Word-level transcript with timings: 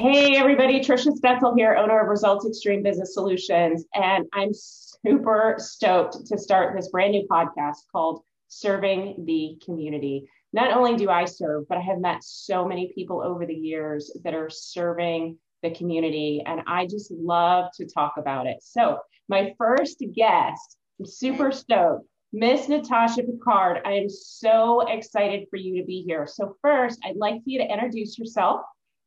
Hey, 0.00 0.34
everybody, 0.38 0.80
Trisha 0.80 1.12
Stetzel 1.12 1.54
here, 1.58 1.74
owner 1.74 2.00
of 2.00 2.08
Results 2.08 2.46
Extreme 2.46 2.82
Business 2.82 3.12
Solutions. 3.12 3.84
And 3.94 4.24
I'm 4.32 4.52
super 4.54 5.56
stoked 5.58 6.24
to 6.24 6.38
start 6.38 6.74
this 6.74 6.88
brand 6.88 7.12
new 7.12 7.26
podcast 7.30 7.80
called 7.92 8.22
Serving 8.48 9.26
the 9.26 9.58
Community. 9.62 10.26
Not 10.54 10.72
only 10.72 10.96
do 10.96 11.10
I 11.10 11.26
serve, 11.26 11.68
but 11.68 11.76
I 11.76 11.82
have 11.82 11.98
met 11.98 12.24
so 12.24 12.66
many 12.66 12.90
people 12.94 13.22
over 13.22 13.44
the 13.44 13.52
years 13.52 14.10
that 14.24 14.32
are 14.32 14.48
serving 14.48 15.36
the 15.62 15.72
community, 15.72 16.42
and 16.46 16.62
I 16.66 16.86
just 16.86 17.10
love 17.10 17.66
to 17.74 17.84
talk 17.84 18.14
about 18.16 18.46
it. 18.46 18.62
So, 18.62 19.00
my 19.28 19.52
first 19.58 20.02
guest, 20.14 20.78
I'm 20.98 21.04
super 21.04 21.52
stoked, 21.52 22.06
Miss 22.32 22.70
Natasha 22.70 23.22
Picard. 23.22 23.82
I 23.84 23.92
am 23.96 24.08
so 24.08 24.80
excited 24.80 25.46
for 25.50 25.56
you 25.56 25.78
to 25.78 25.86
be 25.86 26.00
here. 26.00 26.26
So, 26.26 26.56
first, 26.62 26.98
I'd 27.04 27.16
like 27.16 27.34
for 27.34 27.50
you 27.50 27.58
to 27.58 27.70
introduce 27.70 28.18
yourself 28.18 28.62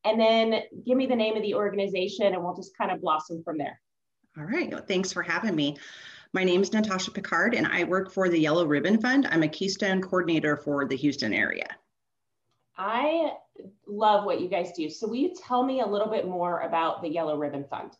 and 0.05 0.19
then 0.19 0.61
give 0.85 0.97
me 0.97 1.05
the 1.05 1.15
name 1.15 1.35
of 1.35 1.41
the 1.41 1.55
organization, 1.55 2.33
and 2.33 2.43
we'll 2.43 2.55
just 2.55 2.77
kind 2.77 2.91
of 2.91 3.01
blossom 3.01 3.43
from 3.43 3.57
there. 3.57 3.79
All 4.37 4.45
right. 4.45 4.71
Well, 4.71 4.83
thanks 4.87 5.13
for 5.13 5.21
having 5.21 5.55
me. 5.55 5.77
My 6.33 6.43
name 6.43 6.61
is 6.61 6.73
Natasha 6.73 7.11
Picard, 7.11 7.53
and 7.53 7.67
I 7.67 7.83
work 7.83 8.11
for 8.11 8.27
the 8.27 8.39
Yellow 8.39 8.65
Ribbon 8.65 8.99
Fund. 8.99 9.27
I'm 9.29 9.43
a 9.43 9.47
Keystone 9.47 10.01
coordinator 10.01 10.57
for 10.57 10.87
the 10.87 10.95
Houston 10.95 11.33
area. 11.33 11.67
I 12.75 13.33
love 13.85 14.25
what 14.25 14.41
you 14.41 14.49
guys 14.49 14.71
do. 14.75 14.89
So, 14.89 15.07
will 15.07 15.15
you 15.15 15.33
tell 15.35 15.63
me 15.63 15.81
a 15.81 15.85
little 15.85 16.09
bit 16.09 16.27
more 16.27 16.61
about 16.61 17.03
the 17.03 17.09
Yellow 17.09 17.37
Ribbon 17.37 17.65
Fund? 17.69 17.91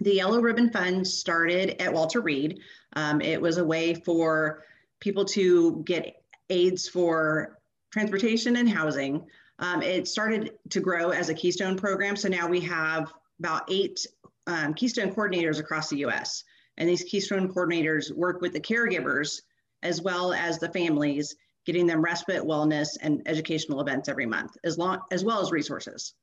The 0.00 0.14
Yellow 0.14 0.42
Ribbon 0.42 0.70
Fund 0.70 1.06
started 1.06 1.80
at 1.80 1.92
Walter 1.92 2.20
Reed. 2.20 2.60
Um, 2.92 3.22
it 3.22 3.40
was 3.40 3.56
a 3.56 3.64
way 3.64 3.94
for 3.94 4.64
people 5.00 5.24
to 5.24 5.82
get 5.86 6.22
aids 6.50 6.86
for 6.86 7.58
transportation 7.90 8.56
and 8.56 8.68
housing. 8.68 9.24
Um, 9.58 9.82
it 9.82 10.06
started 10.06 10.52
to 10.70 10.80
grow 10.80 11.10
as 11.10 11.28
a 11.28 11.34
Keystone 11.34 11.76
program. 11.76 12.16
So 12.16 12.28
now 12.28 12.48
we 12.48 12.60
have 12.60 13.12
about 13.38 13.70
eight 13.70 14.06
um, 14.46 14.74
Keystone 14.74 15.14
coordinators 15.14 15.60
across 15.60 15.88
the 15.88 16.04
US. 16.06 16.44
And 16.76 16.88
these 16.88 17.04
Keystone 17.04 17.52
coordinators 17.52 18.14
work 18.14 18.40
with 18.40 18.52
the 18.52 18.60
caregivers 18.60 19.40
as 19.82 20.02
well 20.02 20.32
as 20.32 20.58
the 20.58 20.68
families 20.68 21.34
getting 21.64 21.86
them 21.86 22.00
respite, 22.00 22.42
wellness, 22.42 22.96
and 23.00 23.22
educational 23.26 23.80
events 23.80 24.08
every 24.08 24.26
month, 24.26 24.56
as 24.62 24.78
long 24.78 25.00
as 25.10 25.24
well 25.24 25.40
as 25.40 25.50
resources. 25.50 26.14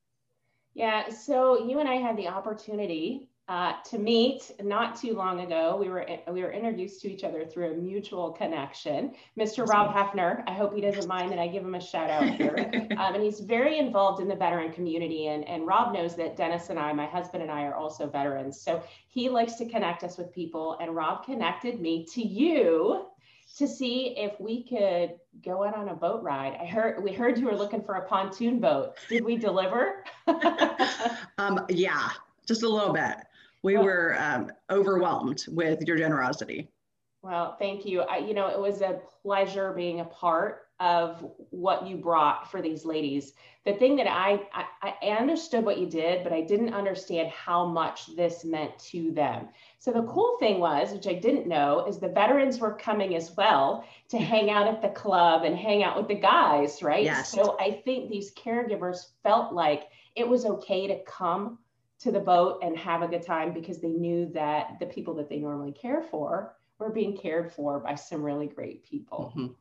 Yeah, 0.74 1.10
so 1.10 1.68
you 1.68 1.80
and 1.80 1.88
I 1.88 1.96
had 1.96 2.18
the 2.18 2.28
opportunity 2.28 3.30
uh, 3.50 3.74
to 3.84 4.00
meet 4.00 4.52
not 4.62 4.96
too 4.96 5.14
long 5.14 5.42
ago. 5.42 5.76
We 5.78 5.90
were 5.90 6.08
we 6.32 6.42
were 6.42 6.52
introduced 6.52 7.02
to 7.02 7.12
each 7.12 7.26
other 7.26 7.46
through 7.46 7.74
a 7.74 7.76
mutual 7.76 8.32
connection. 8.32 9.14
Mr. 9.38 9.68
Rob 9.68 9.94
Hefner. 9.94 10.44
I 10.48 10.54
hope 10.54 10.74
he 10.74 10.80
doesn't 10.80 11.08
mind 11.08 11.32
that 11.32 11.40
I 11.40 11.48
give 11.48 11.64
him 11.64 11.76
a 11.76 11.82
shout 11.82 12.10
out 12.10 12.24
here. 12.24 12.56
um, 12.98 13.16
and 13.16 13.24
he's 13.24 13.42
very 13.42 13.80
involved 13.80 14.22
in 14.22 14.30
the 14.30 14.36
veteran 14.36 14.72
community. 14.72 15.28
And, 15.28 15.46
and 15.48 15.68
Rob 15.68 15.94
knows 15.94 16.16
that 16.16 16.38
Dennis 16.38 16.70
and 16.70 16.80
I, 16.80 16.94
my 16.94 17.06
husband 17.06 17.44
and 17.44 17.52
I, 17.52 17.64
are 17.64 17.76
also 17.76 18.08
veterans. 18.08 18.62
So 18.62 18.82
he 19.10 19.30
likes 19.30 19.56
to 19.56 19.66
connect 19.68 20.06
us 20.06 20.18
with 20.18 20.34
people. 20.34 20.78
And 20.80 20.96
Rob 20.96 21.26
connected 21.26 21.82
me 21.82 22.06
to 22.14 22.26
you 22.26 23.08
to 23.58 23.68
see 23.68 24.16
if 24.18 24.40
we 24.40 24.64
could 24.64 25.20
go 25.44 25.64
out 25.64 25.76
on 25.76 25.90
a 25.90 25.96
boat 25.96 26.24
ride. 26.24 26.58
I 26.60 26.66
heard 26.66 27.04
we 27.04 27.12
heard 27.12 27.38
you 27.38 27.46
were 27.46 27.56
looking 27.56 27.84
for 27.84 27.96
a 27.96 28.08
pontoon 28.08 28.60
boat. 28.60 28.96
Did 29.10 29.26
we 29.26 29.36
deliver? 29.36 30.06
um, 31.38 31.66
yeah, 31.70 32.10
just 32.48 32.64
a 32.64 32.70
little 32.70 32.94
bit. 32.94 33.16
We 33.62 33.78
were 33.78 34.18
um, 34.20 34.52
overwhelmed 34.70 35.46
with 35.48 35.82
your 35.84 35.98
generosity. 35.98 36.70
Well, 37.24 37.56
thank 37.58 37.86
you. 37.86 38.02
I, 38.02 38.18
you 38.18 38.34
know, 38.34 38.50
it 38.50 38.60
was 38.60 38.82
a 38.82 39.00
pleasure 39.22 39.72
being 39.72 40.02
a 40.02 40.06
part 40.06 40.68
of 40.82 41.26
what 41.52 41.88
you 41.88 41.96
brought 41.96 42.52
for 42.52 42.62
these 42.62 42.84
ladies. 42.84 43.32
The 43.64 43.72
thing 43.72 43.96
that 43.96 44.08
I, 44.10 44.42
I, 44.54 44.94
I 45.02 45.08
understood 45.08 45.64
what 45.64 45.78
you 45.78 45.88
did, 45.88 46.26
but 46.26 46.34
I 46.34 46.42
didn't 46.42 46.74
understand 46.74 47.30
how 47.30 47.66
much 47.66 48.14
this 48.18 48.44
meant 48.44 48.78
to 48.92 49.14
them. 49.14 49.48
So 49.80 49.94
the 49.94 50.04
cool 50.04 50.36
thing 50.38 50.60
was, 50.60 50.92
which 50.92 51.08
I 51.08 51.14
didn't 51.14 51.48
know, 51.48 51.86
is 51.88 51.98
the 51.98 52.10
veterans 52.10 52.60
were 52.60 52.74
coming 52.74 53.16
as 53.16 53.32
well 53.38 53.86
to 54.10 54.18
hang 54.34 54.50
out 54.50 54.68
at 54.68 54.82
the 54.82 54.90
club 54.90 55.44
and 55.46 55.56
hang 55.56 55.82
out 55.82 55.96
with 55.96 56.10
the 56.10 56.16
guys, 56.16 56.84
right? 56.84 57.06
Yes. 57.06 57.32
So 57.32 57.56
I 57.58 57.82
think 57.86 58.10
these 58.10 58.34
caregivers 58.34 59.12
felt 59.24 59.54
like 59.54 59.84
it 60.18 60.28
was 60.28 60.46
okay 60.46 60.88
to 60.88 61.02
come 61.06 61.60
to 62.00 62.12
the 62.12 62.20
boat 62.20 62.60
and 62.62 62.78
have 62.78 63.02
a 63.02 63.08
good 63.08 63.26
time 63.26 63.54
because 63.54 63.80
they 63.80 63.94
knew 63.94 64.30
that 64.34 64.78
the 64.82 64.88
people 64.88 65.14
that 65.14 65.30
they 65.30 65.38
normally 65.38 65.72
care 65.72 66.02
for 66.02 66.58
were 66.84 66.92
being 66.92 67.18
cared 67.18 67.52
for 67.52 67.80
by 67.80 67.96
some 67.96 68.22
really 68.22 68.48
great 68.48 68.84
people. 68.84 69.34
Mm-hmm. 69.36 69.54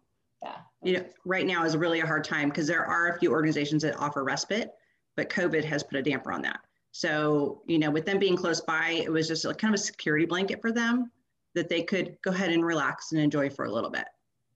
Yeah. 0.42 0.56
You 0.82 0.98
know, 0.98 1.04
right 1.24 1.46
now 1.46 1.64
is 1.64 1.76
really 1.76 2.00
a 2.00 2.06
hard 2.06 2.24
time 2.24 2.48
because 2.48 2.66
there 2.66 2.84
are 2.84 3.08
a 3.08 3.18
few 3.18 3.30
organizations 3.30 3.82
that 3.82 3.96
offer 3.96 4.24
respite, 4.24 4.72
but 5.16 5.28
COVID 5.28 5.64
has 5.64 5.84
put 5.84 5.98
a 5.98 6.02
damper 6.02 6.32
on 6.32 6.42
that. 6.42 6.60
So, 6.90 7.62
you 7.66 7.78
know, 7.78 7.90
with 7.90 8.04
them 8.04 8.18
being 8.18 8.36
close 8.36 8.60
by, 8.60 9.02
it 9.04 9.10
was 9.10 9.28
just 9.28 9.44
like 9.44 9.58
kind 9.58 9.72
of 9.72 9.80
a 9.80 9.82
security 9.82 10.26
blanket 10.26 10.60
for 10.60 10.72
them 10.72 11.10
that 11.54 11.68
they 11.68 11.82
could 11.82 12.16
go 12.22 12.32
ahead 12.32 12.50
and 12.50 12.64
relax 12.64 13.12
and 13.12 13.20
enjoy 13.20 13.48
for 13.48 13.66
a 13.66 13.72
little 13.72 13.90
bit. 13.90 14.04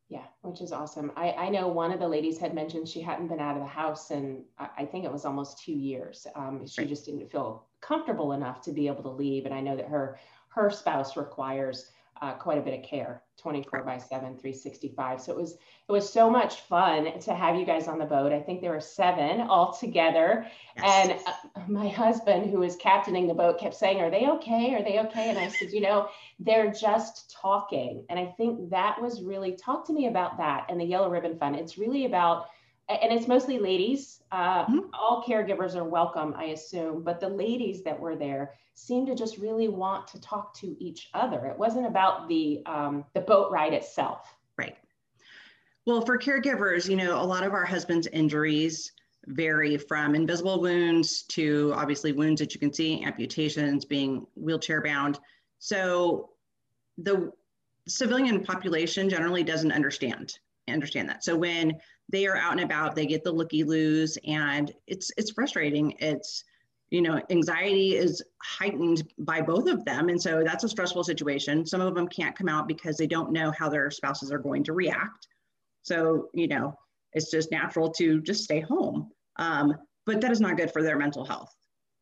Yeah, 0.08 0.24
which 0.42 0.60
is 0.60 0.72
awesome. 0.72 1.12
I, 1.16 1.32
I 1.32 1.48
know 1.48 1.66
one 1.66 1.92
of 1.92 1.98
the 1.98 2.06
ladies 2.06 2.38
had 2.38 2.54
mentioned 2.54 2.88
she 2.88 3.00
hadn't 3.00 3.28
been 3.28 3.40
out 3.40 3.56
of 3.56 3.62
the 3.62 3.68
house 3.68 4.10
and 4.10 4.44
I, 4.58 4.68
I 4.78 4.84
think 4.84 5.04
it 5.04 5.12
was 5.12 5.24
almost 5.24 5.62
two 5.62 5.72
years. 5.72 6.26
Um, 6.36 6.66
she 6.66 6.82
right. 6.82 6.88
just 6.88 7.06
didn't 7.06 7.30
feel 7.30 7.66
comfortable 7.80 8.32
enough 8.32 8.60
to 8.62 8.72
be 8.72 8.86
able 8.86 9.02
to 9.02 9.10
leave. 9.10 9.46
And 9.46 9.54
I 9.54 9.60
know 9.60 9.76
that 9.76 9.88
her 9.88 10.18
her 10.48 10.70
spouse 10.70 11.16
requires 11.16 11.90
uh, 12.22 12.32
quite 12.34 12.58
a 12.58 12.60
bit 12.62 12.78
of 12.78 12.84
care 12.84 13.22
24 13.38 13.82
by 13.82 13.98
7 13.98 14.36
365 14.36 15.20
so 15.20 15.32
it 15.32 15.36
was 15.36 15.52
it 15.52 15.92
was 15.92 16.12
so 16.12 16.28
much 16.28 16.62
fun 16.62 17.20
to 17.20 17.34
have 17.34 17.54
you 17.54 17.64
guys 17.64 17.86
on 17.86 17.98
the 17.98 18.04
boat. 18.04 18.32
I 18.32 18.40
think 18.40 18.60
there 18.60 18.72
were 18.72 18.80
seven 18.80 19.42
all 19.42 19.72
together. 19.72 20.44
Yes. 20.76 21.08
and 21.08 21.20
uh, 21.26 21.60
my 21.68 21.88
husband 21.88 22.50
who 22.50 22.58
was 22.58 22.74
captaining 22.76 23.28
the 23.28 23.34
boat 23.34 23.60
kept 23.60 23.74
saying 23.74 24.00
are 24.00 24.10
they 24.10 24.26
okay? 24.26 24.74
Are 24.74 24.82
they 24.82 24.98
okay? 25.00 25.30
And 25.30 25.38
i 25.38 25.48
said 25.48 25.72
you 25.72 25.80
know 25.80 26.08
they're 26.40 26.72
just 26.72 27.36
talking. 27.40 28.04
And 28.08 28.18
i 28.18 28.26
think 28.26 28.70
that 28.70 29.00
was 29.00 29.22
really 29.22 29.56
talk 29.56 29.86
to 29.86 29.92
me 29.92 30.08
about 30.08 30.38
that 30.38 30.66
and 30.68 30.80
the 30.80 30.84
yellow 30.84 31.10
ribbon 31.10 31.38
fund. 31.38 31.56
It's 31.56 31.78
really 31.78 32.06
about 32.06 32.46
and 32.88 33.12
it's 33.12 33.26
mostly 33.26 33.58
ladies. 33.58 34.22
Uh, 34.30 34.64
mm-hmm. 34.64 34.78
All 34.94 35.24
caregivers 35.26 35.74
are 35.74 35.84
welcome, 35.84 36.34
I 36.36 36.46
assume, 36.46 37.02
but 37.02 37.20
the 37.20 37.28
ladies 37.28 37.82
that 37.82 37.98
were 37.98 38.16
there 38.16 38.54
seemed 38.74 39.08
to 39.08 39.14
just 39.14 39.38
really 39.38 39.68
want 39.68 40.06
to 40.08 40.20
talk 40.20 40.54
to 40.58 40.76
each 40.78 41.08
other. 41.14 41.46
It 41.46 41.58
wasn't 41.58 41.86
about 41.86 42.28
the 42.28 42.62
um, 42.66 43.04
the 43.14 43.20
boat 43.20 43.50
ride 43.50 43.72
itself. 43.72 44.36
Right. 44.56 44.76
Well, 45.86 46.00
for 46.00 46.18
caregivers, 46.18 46.88
you 46.88 46.96
know, 46.96 47.20
a 47.20 47.24
lot 47.24 47.44
of 47.44 47.52
our 47.52 47.64
husbands' 47.64 48.06
injuries 48.08 48.92
vary 49.26 49.76
from 49.76 50.14
invisible 50.14 50.60
wounds 50.60 51.22
to 51.22 51.72
obviously 51.74 52.12
wounds 52.12 52.40
that 52.40 52.54
you 52.54 52.60
can 52.60 52.72
see, 52.72 53.02
amputations, 53.02 53.84
being 53.84 54.26
wheelchair 54.36 54.82
bound. 54.82 55.18
So 55.58 56.30
the 56.98 57.32
civilian 57.88 58.44
population 58.44 59.08
generally 59.08 59.42
doesn't 59.42 59.72
understand 59.72 60.38
understand 60.72 61.08
that. 61.08 61.24
So 61.24 61.36
when 61.36 61.74
they 62.10 62.26
are 62.26 62.36
out 62.36 62.52
and 62.52 62.60
about, 62.60 62.94
they 62.94 63.06
get 63.06 63.24
the 63.24 63.32
looky 63.32 63.64
loos, 63.64 64.18
and 64.26 64.72
it's 64.86 65.10
it's 65.16 65.30
frustrating. 65.30 65.94
It's 65.98 66.44
you 66.90 67.02
know 67.02 67.20
anxiety 67.30 67.96
is 67.96 68.22
heightened 68.42 69.08
by 69.18 69.40
both 69.40 69.68
of 69.68 69.84
them, 69.84 70.08
and 70.08 70.20
so 70.20 70.42
that's 70.44 70.64
a 70.64 70.68
stressful 70.68 71.04
situation. 71.04 71.66
Some 71.66 71.80
of 71.80 71.94
them 71.94 72.08
can't 72.08 72.36
come 72.36 72.48
out 72.48 72.68
because 72.68 72.96
they 72.96 73.06
don't 73.06 73.32
know 73.32 73.50
how 73.50 73.68
their 73.68 73.90
spouses 73.90 74.30
are 74.30 74.38
going 74.38 74.64
to 74.64 74.72
react. 74.72 75.26
So 75.82 76.28
you 76.32 76.48
know 76.48 76.74
it's 77.12 77.30
just 77.30 77.50
natural 77.50 77.90
to 77.90 78.20
just 78.20 78.44
stay 78.44 78.60
home. 78.60 79.10
Um, 79.36 79.74
but 80.04 80.20
that 80.20 80.30
is 80.30 80.40
not 80.40 80.56
good 80.56 80.72
for 80.72 80.82
their 80.82 80.96
mental 80.96 81.24
health. 81.24 81.52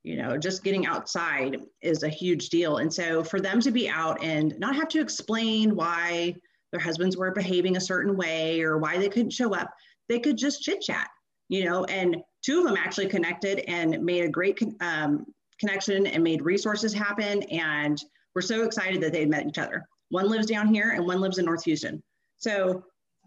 You 0.03 0.17
know, 0.17 0.37
just 0.37 0.63
getting 0.63 0.87
outside 0.87 1.57
is 1.81 2.03
a 2.03 2.09
huge 2.11 2.51
deal. 2.51 2.77
And 2.77 2.93
so 2.93 3.25
for 3.25 3.41
them 3.41 3.61
to 3.61 3.71
be 3.71 3.89
out 3.89 4.23
and 4.23 4.59
not 4.59 4.77
have 4.77 4.89
to 4.89 5.01
explain 5.01 5.75
why 5.75 6.35
their 6.75 6.81
husbands 6.81 7.17
were 7.17 7.31
behaving 7.31 7.77
a 7.77 7.81
certain 7.81 8.17
way 8.17 8.61
or 8.61 8.79
why 8.79 8.99
they 8.99 9.09
couldn't 9.09 9.31
show 9.31 9.55
up, 9.55 9.73
they 10.09 10.19
could 10.19 10.37
just 10.37 10.61
chit 10.61 10.81
chat, 10.81 11.09
you 11.49 11.65
know, 11.65 11.85
and 11.85 12.17
two 12.45 12.59
of 12.59 12.65
them 12.65 12.77
actually 12.77 13.07
connected 13.07 13.61
and 13.71 14.05
made 14.05 14.25
a 14.25 14.29
great 14.29 14.61
um, 14.81 15.25
connection 15.61 16.09
and 16.09 16.25
made 16.25 16.43
resources 16.43 16.93
happen. 16.93 17.45
And 17.45 17.97
we're 18.35 18.43
so 18.43 18.65
excited 18.65 19.01
that 19.03 19.13
they 19.13 19.25
met 19.25 19.47
each 19.47 19.59
other. 19.59 19.87
One 20.09 20.29
lives 20.29 20.47
down 20.47 20.75
here 20.75 20.91
and 20.91 21.07
one 21.07 21.21
lives 21.21 21.39
in 21.39 21.45
North 21.45 21.63
Houston. 21.63 22.03
So 22.39 22.83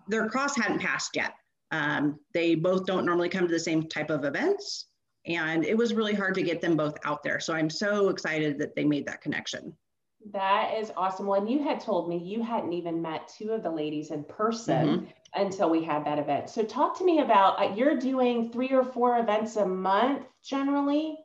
their 0.10 0.28
cross 0.28 0.58
hadn't 0.58 0.80
passed 0.80 1.16
yet. 1.16 1.34
Um, 1.72 2.20
they 2.34 2.54
both 2.54 2.86
don't 2.86 3.06
normally 3.06 3.30
come 3.30 3.48
to 3.48 3.54
the 3.54 3.60
same 3.62 3.88
type 3.88 4.10
of 4.10 4.26
events. 4.26 4.88
And 5.26 5.66
it 5.66 5.78
was 5.78 5.94
really 5.94 6.14
hard 6.14 6.36
to 6.36 6.44
get 6.44 6.60
them 6.60 6.76
both 6.76 6.98
out 7.06 7.24
there. 7.24 7.40
So 7.40 7.54
I'm 7.54 7.70
so 7.70 8.10
excited 8.10 8.60
that 8.60 8.76
they 8.76 8.84
made 8.84 9.06
that 9.06 9.22
connection. 9.22 9.74
That 10.32 10.74
is 10.78 10.92
awesome. 10.98 11.28
Well, 11.28 11.40
and 11.40 11.50
you 11.50 11.64
had 11.64 11.80
told 11.80 12.10
me 12.10 12.18
you 12.18 12.44
hadn't 12.44 12.74
even 12.74 13.02
met 13.02 13.32
two 13.38 13.52
of 13.52 13.64
the 13.64 13.70
ladies 13.70 14.12
in 14.12 14.24
person 14.24 14.88
mm-hmm. 14.88 15.06
until 15.42 15.70
we 15.70 15.84
had 15.84 16.06
that 16.06 16.20
event. 16.20 16.50
So, 16.50 16.64
talk 16.64 16.98
to 16.98 17.06
me 17.06 17.20
about 17.20 17.62
uh, 17.62 17.74
you're 17.76 17.98
doing 17.98 18.52
three 18.52 18.72
or 18.72 18.84
four 18.84 19.20
events 19.20 19.56
a 19.56 19.66
month 19.66 20.26
generally. 20.44 21.18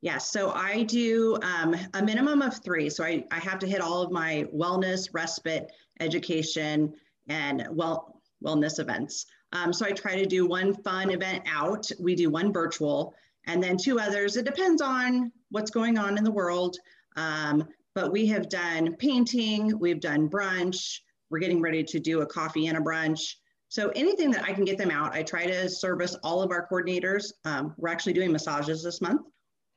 Yes, 0.00 0.30
so 0.30 0.52
I 0.52 0.84
do 0.84 1.38
um, 1.42 1.74
a 1.94 2.02
minimum 2.02 2.40
of 2.40 2.62
three. 2.62 2.88
So 2.88 3.02
I, 3.02 3.24
I 3.32 3.40
have 3.40 3.58
to 3.58 3.66
hit 3.66 3.80
all 3.80 4.00
of 4.00 4.12
my 4.12 4.46
wellness, 4.54 5.08
respite, 5.12 5.72
education, 5.98 6.94
and 7.28 7.66
well 7.70 8.22
wellness 8.44 8.78
events. 8.78 9.26
Um, 9.52 9.72
so 9.72 9.86
I 9.86 9.90
try 9.90 10.16
to 10.16 10.26
do 10.26 10.46
one 10.46 10.72
fun 10.72 11.10
event 11.10 11.44
out. 11.46 11.90
We 11.98 12.14
do 12.14 12.30
one 12.30 12.52
virtual, 12.52 13.14
And 13.46 13.62
then 13.62 13.76
two 13.76 13.98
others, 13.98 14.36
it 14.36 14.44
depends 14.44 14.80
on 14.80 15.32
what's 15.50 15.70
going 15.70 15.98
on 15.98 16.16
in 16.16 16.22
the 16.22 16.30
world. 16.30 16.76
Um, 17.16 17.66
but 17.98 18.12
we 18.12 18.26
have 18.26 18.48
done 18.48 18.94
painting, 18.94 19.76
we've 19.80 19.98
done 19.98 20.28
brunch, 20.30 21.00
we're 21.30 21.40
getting 21.40 21.60
ready 21.60 21.82
to 21.82 21.98
do 21.98 22.20
a 22.20 22.26
coffee 22.26 22.68
and 22.68 22.78
a 22.78 22.80
brunch. 22.80 23.34
So 23.70 23.88
anything 23.96 24.30
that 24.30 24.44
I 24.44 24.52
can 24.52 24.64
get 24.64 24.78
them 24.78 24.92
out, 24.92 25.14
I 25.14 25.24
try 25.24 25.46
to 25.46 25.68
service 25.68 26.14
all 26.22 26.40
of 26.40 26.52
our 26.52 26.68
coordinators. 26.68 27.32
Um, 27.44 27.74
we're 27.76 27.88
actually 27.88 28.12
doing 28.12 28.30
massages 28.30 28.84
this 28.84 29.00
month. 29.00 29.22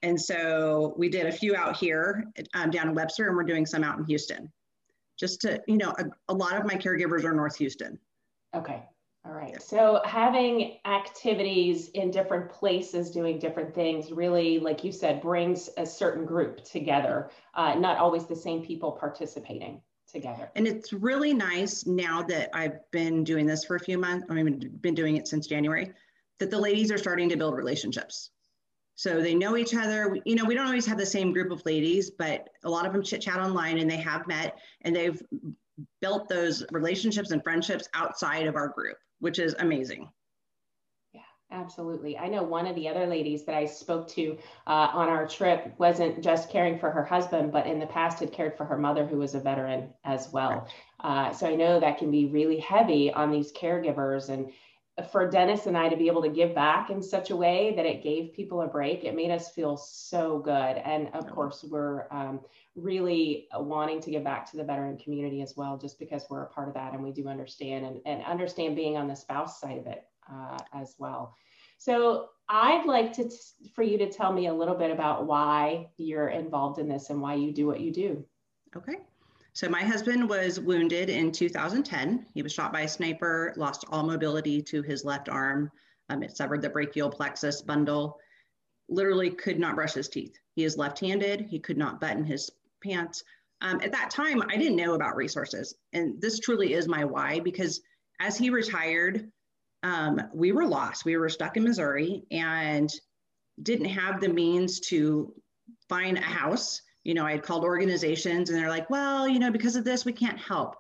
And 0.03 0.21
so 0.21 0.93
we 0.99 1.09
did 1.09 1.25
a 1.25 1.31
few 1.31 1.55
out 1.55 1.77
here 1.77 2.25
um, 2.53 2.69
down 2.69 2.89
in 2.89 2.93
Webster 2.93 3.27
and 3.27 3.35
we're 3.35 3.41
doing 3.41 3.65
some 3.65 3.83
out 3.83 3.97
in 3.97 4.05
Houston. 4.05 4.51
Just 5.19 5.41
to, 5.41 5.59
you 5.67 5.77
know, 5.77 5.91
a, 5.97 6.05
a 6.27 6.33
lot 6.33 6.55
of 6.57 6.63
my 6.63 6.75
caregivers 6.75 7.23
are 7.23 7.33
North 7.33 7.55
Houston. 7.55 7.97
Okay. 8.55 8.83
All 9.23 9.33
right. 9.33 9.61
So 9.61 10.01
having 10.03 10.79
activities 10.85 11.89
in 11.89 12.09
different 12.09 12.49
places 12.49 13.11
doing 13.11 13.37
different 13.37 13.73
things 13.75 14.11
really, 14.11 14.57
like 14.57 14.83
you 14.83 14.91
said, 14.91 15.21
brings 15.21 15.69
a 15.77 15.85
certain 15.85 16.25
group 16.25 16.63
together, 16.63 17.29
uh, 17.53 17.75
not 17.75 17.97
always 17.97 18.25
the 18.25 18.35
same 18.35 18.63
people 18.63 18.91
participating 18.93 19.79
together. 20.11 20.49
And 20.55 20.67
it's 20.67 20.91
really 20.91 21.35
nice 21.35 21.85
now 21.85 22.23
that 22.23 22.49
I've 22.53 22.79
been 22.91 23.23
doing 23.23 23.45
this 23.45 23.63
for 23.63 23.75
a 23.75 23.79
few 23.79 23.99
months, 23.99 24.25
I 24.29 24.33
mean, 24.33 24.71
been 24.81 24.95
doing 24.95 25.17
it 25.17 25.27
since 25.27 25.45
January, 25.45 25.91
that 26.39 26.49
the 26.49 26.59
ladies 26.59 26.91
are 26.91 26.97
starting 26.97 27.29
to 27.29 27.37
build 27.37 27.55
relationships. 27.55 28.31
So 28.95 29.21
they 29.21 29.35
know 29.35 29.55
each 29.55 29.73
other. 29.75 30.17
You 30.25 30.35
know, 30.35 30.45
we 30.45 30.55
don't 30.55 30.67
always 30.67 30.85
have 30.87 30.97
the 30.97 31.05
same 31.05 31.31
group 31.31 31.51
of 31.51 31.65
ladies, 31.65 32.09
but 32.09 32.49
a 32.63 32.69
lot 32.69 32.85
of 32.85 32.93
them 32.93 33.03
chit 33.03 33.21
chat 33.21 33.39
online 33.39 33.77
and 33.77 33.89
they 33.89 33.97
have 33.97 34.27
met 34.27 34.57
and 34.81 34.95
they've 34.95 35.21
built 36.01 36.27
those 36.29 36.63
relationships 36.71 37.31
and 37.31 37.43
friendships 37.43 37.87
outside 37.93 38.47
of 38.47 38.55
our 38.55 38.67
group, 38.67 38.97
which 39.19 39.39
is 39.39 39.55
amazing. 39.59 40.09
Yeah, 41.13 41.21
Absolutely. 41.51 42.17
I 42.17 42.27
know 42.27 42.43
one 42.43 42.67
of 42.67 42.75
the 42.75 42.87
other 42.87 43.07
ladies 43.07 43.45
that 43.45 43.55
I 43.55 43.65
spoke 43.65 44.07
to 44.09 44.37
uh, 44.67 44.89
on 44.93 45.09
our 45.09 45.27
trip 45.27 45.73
wasn't 45.77 46.23
just 46.23 46.49
caring 46.49 46.79
for 46.79 46.91
her 46.91 47.03
husband, 47.03 47.51
but 47.51 47.67
in 47.67 47.79
the 47.79 47.87
past 47.87 48.19
had 48.19 48.31
cared 48.31 48.57
for 48.57 48.65
her 48.65 48.77
mother, 48.77 49.05
who 49.05 49.17
was 49.17 49.35
a 49.35 49.39
veteran 49.39 49.89
as 50.03 50.31
well. 50.31 50.67
Uh, 50.99 51.31
so 51.33 51.47
I 51.47 51.55
know 51.55 51.79
that 51.79 51.97
can 51.97 52.11
be 52.11 52.25
really 52.25 52.59
heavy 52.59 53.11
on 53.11 53.31
these 53.31 53.51
caregivers. 53.51 54.29
And 54.29 54.51
for 55.11 55.29
Dennis 55.29 55.67
and 55.67 55.77
I 55.77 55.89
to 55.89 55.95
be 55.95 56.07
able 56.07 56.21
to 56.21 56.29
give 56.29 56.53
back 56.53 56.89
in 56.89 57.01
such 57.01 57.29
a 57.29 57.35
way 57.35 57.73
that 57.75 57.85
it 57.85 58.03
gave 58.03 58.33
people 58.33 58.61
a 58.61 58.67
break, 58.67 59.03
it 59.03 59.15
made 59.15 59.31
us 59.31 59.51
feel 59.51 59.77
so 59.77 60.39
good. 60.39 60.51
And 60.51 61.09
of 61.13 61.29
course, 61.31 61.63
we're 61.63 62.07
um, 62.11 62.41
really 62.75 63.47
wanting 63.53 64.01
to 64.01 64.11
give 64.11 64.23
back 64.23 64.49
to 64.51 64.57
the 64.57 64.63
veteran 64.63 64.97
community 64.97 65.41
as 65.41 65.55
well, 65.55 65.77
just 65.77 65.97
because 65.97 66.25
we're 66.29 66.43
a 66.43 66.49
part 66.49 66.67
of 66.67 66.73
that 66.73 66.93
and 66.93 67.03
we 67.03 67.11
do 67.11 67.27
understand 67.27 67.85
and, 67.85 68.01
and 68.05 68.23
understand 68.25 68.75
being 68.75 68.97
on 68.97 69.07
the 69.07 69.15
spouse 69.15 69.59
side 69.59 69.77
of 69.77 69.87
it 69.87 70.03
uh, 70.31 70.57
as 70.73 70.95
well. 70.99 71.35
So 71.77 72.29
I'd 72.49 72.85
like 72.85 73.13
to 73.13 73.29
for 73.73 73.83
you 73.83 73.97
to 73.97 74.11
tell 74.11 74.31
me 74.33 74.47
a 74.47 74.53
little 74.53 74.75
bit 74.75 74.91
about 74.91 75.25
why 75.25 75.89
you're 75.97 76.29
involved 76.29 76.79
in 76.79 76.87
this 76.87 77.09
and 77.09 77.21
why 77.21 77.35
you 77.35 77.51
do 77.53 77.65
what 77.65 77.79
you 77.79 77.91
do. 77.91 78.25
Okay. 78.75 78.97
So 79.53 79.67
my 79.67 79.83
husband 79.83 80.29
was 80.29 80.59
wounded 80.59 81.09
in 81.09 81.31
2010. 81.31 82.25
He 82.33 82.41
was 82.41 82.53
shot 82.53 82.71
by 82.71 82.81
a 82.81 82.87
sniper, 82.87 83.53
lost 83.57 83.85
all 83.89 84.03
mobility 84.03 84.61
to 84.63 84.81
his 84.81 85.03
left 85.03 85.27
arm. 85.27 85.69
Um, 86.09 86.23
it 86.23 86.35
severed 86.35 86.61
the 86.61 86.69
brachial 86.69 87.09
plexus 87.09 87.61
bundle. 87.61 88.17
Literally 88.87 89.29
could 89.29 89.59
not 89.59 89.75
brush 89.75 89.93
his 89.93 90.09
teeth. 90.09 90.37
He 90.55 90.63
is 90.63 90.77
left-handed. 90.77 91.41
He 91.41 91.59
could 91.59 91.77
not 91.77 91.99
button 91.99 92.25
his 92.25 92.49
pants. 92.83 93.23
Um, 93.61 93.79
at 93.81 93.91
that 93.91 94.09
time, 94.09 94.41
I 94.49 94.57
didn't 94.57 94.77
know 94.77 94.95
about 94.95 95.15
resources, 95.15 95.75
and 95.93 96.19
this 96.19 96.39
truly 96.39 96.73
is 96.73 96.87
my 96.87 97.05
why 97.05 97.39
because 97.39 97.81
as 98.19 98.37
he 98.37 98.49
retired, 98.49 99.31
um, 99.83 100.19
we 100.33 100.51
were 100.51 100.65
lost. 100.65 101.05
We 101.05 101.17
were 101.17 101.29
stuck 101.29 101.57
in 101.57 101.63
Missouri 101.63 102.23
and 102.31 102.91
didn't 103.61 103.85
have 103.85 104.19
the 104.19 104.29
means 104.29 104.79
to 104.79 105.33
find 105.89 106.17
a 106.17 106.21
house. 106.21 106.81
You 107.03 107.13
know, 107.13 107.25
I 107.25 107.31
had 107.31 107.43
called 107.43 107.63
organizations 107.63 108.49
and 108.49 108.59
they're 108.59 108.69
like, 108.69 108.89
well, 108.89 109.27
you 109.27 109.39
know, 109.39 109.51
because 109.51 109.75
of 109.75 109.83
this, 109.83 110.05
we 110.05 110.13
can't 110.13 110.37
help. 110.39 110.75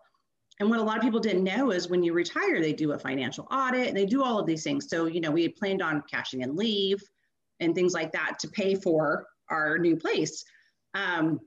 And 0.59 0.69
what 0.69 0.79
a 0.79 0.83
lot 0.83 0.97
of 0.97 1.03
people 1.03 1.19
didn't 1.19 1.43
know 1.43 1.71
is 1.71 1.89
when 1.89 2.03
you 2.03 2.13
retire, 2.13 2.61
they 2.61 2.73
do 2.73 2.91
a 2.91 2.99
financial 2.99 3.47
audit 3.51 3.87
and 3.87 3.97
they 3.97 4.05
do 4.05 4.23
all 4.23 4.39
of 4.39 4.45
these 4.45 4.63
things. 4.63 4.87
So, 4.89 5.07
you 5.07 5.19
know, 5.19 5.31
we 5.31 5.43
had 5.43 5.55
planned 5.55 5.81
on 5.81 6.03
cashing 6.09 6.41
in 6.41 6.55
leave 6.55 7.01
and 7.59 7.73
things 7.73 7.93
like 7.93 8.11
that 8.11 8.37
to 8.39 8.47
pay 8.49 8.75
for 8.75 9.25
our 9.49 9.79
new 9.79 9.95
place. 9.95 10.43
Um, 10.93 11.39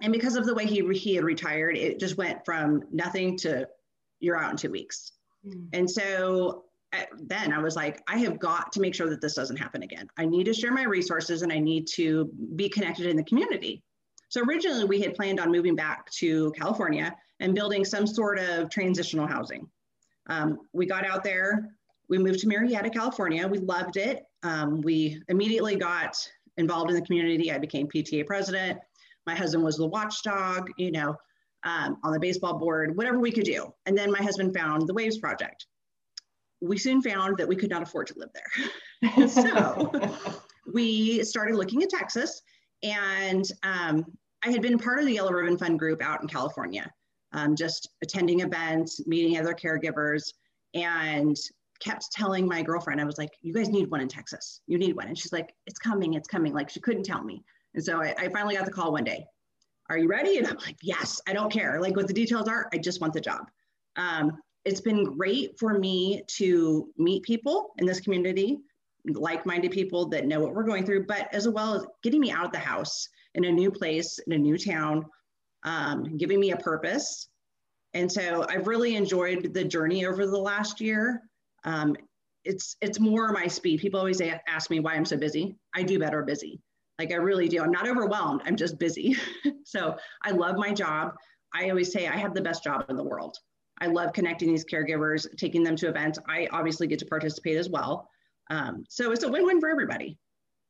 and 0.00 0.12
because 0.12 0.36
of 0.36 0.46
the 0.46 0.54
way 0.54 0.66
he, 0.66 0.86
he 0.94 1.14
had 1.14 1.24
retired, 1.24 1.76
it 1.76 2.00
just 2.00 2.16
went 2.16 2.44
from 2.44 2.84
nothing 2.90 3.36
to 3.38 3.68
you're 4.20 4.42
out 4.42 4.50
in 4.50 4.56
two 4.56 4.70
weeks. 4.70 5.12
Mm. 5.46 5.68
And 5.72 5.90
so 5.90 6.64
then 7.18 7.52
I 7.52 7.58
was 7.58 7.76
like, 7.76 8.02
I 8.08 8.18
have 8.18 8.38
got 8.38 8.72
to 8.72 8.80
make 8.80 8.94
sure 8.94 9.08
that 9.10 9.20
this 9.20 9.34
doesn't 9.34 9.56
happen 9.56 9.82
again. 9.82 10.08
I 10.16 10.24
need 10.24 10.44
to 10.44 10.54
share 10.54 10.72
my 10.72 10.84
resources 10.84 11.42
and 11.42 11.52
I 11.52 11.58
need 11.58 11.86
to 11.94 12.30
be 12.56 12.68
connected 12.68 13.06
in 13.06 13.16
the 13.16 13.24
community. 13.24 13.82
So 14.34 14.42
originally 14.42 14.84
we 14.84 15.00
had 15.00 15.14
planned 15.14 15.38
on 15.38 15.52
moving 15.52 15.76
back 15.76 16.10
to 16.14 16.50
California 16.58 17.14
and 17.38 17.54
building 17.54 17.84
some 17.84 18.04
sort 18.04 18.40
of 18.40 18.68
transitional 18.68 19.28
housing. 19.28 19.68
Um, 20.28 20.58
we 20.72 20.86
got 20.86 21.06
out 21.06 21.22
there, 21.22 21.70
we 22.08 22.18
moved 22.18 22.40
to 22.40 22.48
Murrieta, 22.48 22.92
California. 22.92 23.46
We 23.46 23.58
loved 23.58 23.96
it. 23.96 24.24
Um, 24.42 24.80
we 24.80 25.22
immediately 25.28 25.76
got 25.76 26.16
involved 26.56 26.90
in 26.90 26.96
the 26.96 27.02
community. 27.02 27.52
I 27.52 27.58
became 27.58 27.86
PTA 27.86 28.26
president. 28.26 28.80
My 29.24 29.36
husband 29.36 29.62
was 29.62 29.76
the 29.76 29.86
watchdog, 29.86 30.68
you 30.78 30.90
know, 30.90 31.14
um, 31.62 31.98
on 32.02 32.12
the 32.12 32.18
baseball 32.18 32.58
board, 32.58 32.96
whatever 32.96 33.20
we 33.20 33.30
could 33.30 33.44
do. 33.44 33.72
And 33.86 33.96
then 33.96 34.10
my 34.10 34.20
husband 34.20 34.52
found 34.52 34.88
the 34.88 34.94
Waves 34.94 35.18
Project 35.18 35.66
we 36.60 36.78
soon 36.78 37.02
found 37.02 37.36
that 37.36 37.46
we 37.46 37.54
could 37.54 37.70
not 37.70 37.82
afford 37.82 38.06
to 38.08 38.14
live 38.16 38.30
there. 38.32 39.28
so 39.28 39.92
we 40.72 41.22
started 41.22 41.54
looking 41.54 41.82
at 41.82 41.90
Texas, 41.90 42.42
and 42.82 43.44
um, 43.62 44.04
I 44.44 44.50
had 44.50 44.62
been 44.62 44.78
part 44.78 44.98
of 44.98 45.06
the 45.06 45.12
Yellow 45.12 45.32
Ribbon 45.32 45.56
Fund 45.56 45.78
group 45.78 46.02
out 46.02 46.20
in 46.22 46.28
California, 46.28 46.90
um, 47.32 47.56
just 47.56 47.88
attending 48.02 48.40
events, 48.40 49.06
meeting 49.06 49.38
other 49.38 49.54
caregivers, 49.54 50.32
and 50.74 51.36
kept 51.80 52.10
telling 52.12 52.46
my 52.46 52.62
girlfriend, 52.62 53.00
I 53.00 53.04
was 53.04 53.18
like, 53.18 53.30
you 53.42 53.52
guys 53.52 53.68
need 53.68 53.90
one 53.90 54.00
in 54.00 54.08
Texas. 54.08 54.60
You 54.66 54.78
need 54.78 54.96
one. 54.96 55.08
And 55.08 55.18
she's 55.18 55.32
like, 55.32 55.54
it's 55.66 55.78
coming, 55.78 56.14
it's 56.14 56.28
coming. 56.28 56.52
Like 56.52 56.70
she 56.70 56.80
couldn't 56.80 57.04
tell 57.04 57.22
me. 57.22 57.42
And 57.74 57.84
so 57.84 58.00
I, 58.00 58.14
I 58.18 58.28
finally 58.28 58.56
got 58.56 58.64
the 58.64 58.72
call 58.72 58.92
one 58.92 59.04
day. 59.04 59.26
Are 59.90 59.98
you 59.98 60.08
ready? 60.08 60.38
And 60.38 60.46
I'm 60.46 60.56
like, 60.56 60.76
yes, 60.82 61.20
I 61.28 61.32
don't 61.32 61.52
care. 61.52 61.80
Like 61.80 61.96
what 61.96 62.06
the 62.06 62.14
details 62.14 62.48
are, 62.48 62.68
I 62.72 62.78
just 62.78 63.00
want 63.00 63.12
the 63.12 63.20
job. 63.20 63.50
Um, 63.96 64.38
it's 64.64 64.80
been 64.80 65.04
great 65.04 65.58
for 65.58 65.78
me 65.78 66.22
to 66.36 66.88
meet 66.96 67.22
people 67.22 67.72
in 67.78 67.86
this 67.86 68.00
community, 68.00 68.60
like-minded 69.06 69.72
people 69.72 70.08
that 70.08 70.26
know 70.26 70.40
what 70.40 70.54
we're 70.54 70.64
going 70.64 70.86
through, 70.86 71.06
but 71.06 71.28
as 71.34 71.46
well 71.48 71.74
as 71.74 71.86
getting 72.02 72.20
me 72.20 72.30
out 72.30 72.46
of 72.46 72.52
the 72.52 72.58
house 72.58 73.08
in 73.34 73.44
a 73.44 73.52
new 73.52 73.70
place, 73.70 74.18
in 74.26 74.32
a 74.32 74.38
new 74.38 74.56
town, 74.56 75.06
um, 75.64 76.16
giving 76.16 76.40
me 76.40 76.52
a 76.52 76.56
purpose. 76.56 77.28
And 77.94 78.10
so 78.10 78.44
I've 78.48 78.66
really 78.66 78.96
enjoyed 78.96 79.54
the 79.54 79.64
journey 79.64 80.04
over 80.06 80.26
the 80.26 80.38
last 80.38 80.80
year. 80.80 81.22
Um, 81.64 81.96
it's 82.44 82.76
it's 82.80 83.00
more 83.00 83.32
my 83.32 83.46
speed. 83.46 83.80
People 83.80 83.98
always 83.98 84.20
ask 84.46 84.70
me 84.70 84.80
why 84.80 84.94
I'm 84.94 85.04
so 85.04 85.16
busy. 85.16 85.56
I 85.74 85.82
do 85.82 85.98
better 85.98 86.22
busy. 86.22 86.60
Like 86.98 87.12
I 87.12 87.16
really 87.16 87.48
do. 87.48 87.62
I'm 87.62 87.70
not 87.70 87.88
overwhelmed. 87.88 88.42
I'm 88.44 88.56
just 88.56 88.78
busy. 88.78 89.16
so 89.64 89.96
I 90.22 90.30
love 90.30 90.56
my 90.56 90.72
job. 90.72 91.14
I 91.54 91.70
always 91.70 91.92
say 91.92 92.06
I 92.06 92.16
have 92.16 92.34
the 92.34 92.42
best 92.42 92.62
job 92.62 92.84
in 92.88 92.96
the 92.96 93.04
world. 93.04 93.38
I 93.80 93.86
love 93.86 94.12
connecting 94.12 94.48
these 94.48 94.64
caregivers, 94.64 95.26
taking 95.36 95.62
them 95.62 95.76
to 95.76 95.88
events. 95.88 96.18
I 96.28 96.48
obviously 96.52 96.86
get 96.86 96.98
to 97.00 97.06
participate 97.06 97.56
as 97.56 97.68
well. 97.68 98.08
Um, 98.50 98.84
so 98.88 99.10
it's 99.10 99.24
a 99.24 99.28
win-win 99.28 99.60
for 99.60 99.68
everybody. 99.68 100.18